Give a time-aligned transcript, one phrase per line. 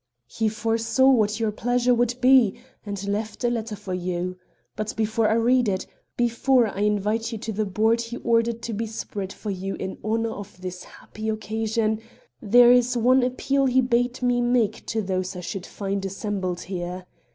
[0.25, 4.35] "He foresaw what your pleasure would be, and left a letter for you.
[4.75, 5.85] But before I read it,
[6.17, 9.99] before I invite you to the board he ordered to be spread for you in
[10.03, 12.01] honor of this happy occasion,
[12.41, 17.05] there is one appeal he bade me make to those I should find assembled here.